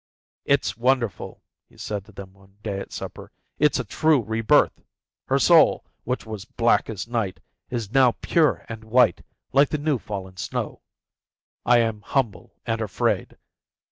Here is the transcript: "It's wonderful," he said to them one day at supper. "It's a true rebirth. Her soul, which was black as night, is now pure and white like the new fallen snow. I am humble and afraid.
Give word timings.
"It's 0.45 0.75
wonderful," 0.75 1.43
he 1.69 1.77
said 1.77 2.05
to 2.05 2.11
them 2.11 2.33
one 2.33 2.57
day 2.63 2.79
at 2.79 2.91
supper. 2.91 3.31
"It's 3.59 3.77
a 3.77 3.83
true 3.83 4.23
rebirth. 4.23 4.81
Her 5.27 5.37
soul, 5.37 5.85
which 6.05 6.25
was 6.25 6.43
black 6.43 6.89
as 6.89 7.07
night, 7.07 7.39
is 7.69 7.93
now 7.93 8.13
pure 8.13 8.65
and 8.67 8.83
white 8.83 9.23
like 9.53 9.69
the 9.69 9.77
new 9.77 9.99
fallen 9.99 10.37
snow. 10.37 10.81
I 11.67 11.81
am 11.81 12.01
humble 12.01 12.55
and 12.65 12.81
afraid. 12.81 13.37